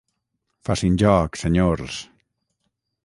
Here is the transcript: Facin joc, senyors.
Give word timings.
Facin 0.69 0.95
joc, 1.03 1.37
senyors. 1.43 2.01